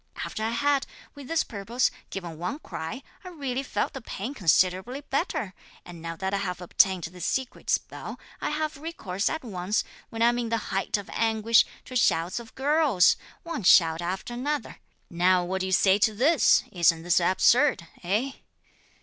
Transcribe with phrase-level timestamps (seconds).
[0.25, 5.01] After I had, with this purpose, given one cry, I really felt the pain considerably
[5.01, 5.53] better;
[5.85, 10.23] and now that I have obtained this secret spell, I have recourse, at once, when
[10.23, 14.77] I am in the height of anguish, to shouts of girls, one shout after another.
[15.11, 16.63] Now what do you say to this?
[16.71, 18.31] Isn't this absurd, eh?"